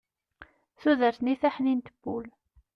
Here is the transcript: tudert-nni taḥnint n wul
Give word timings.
tudert-nni 0.81 1.35
taḥnint 1.41 1.87
n 1.93 1.97
wul 2.01 2.25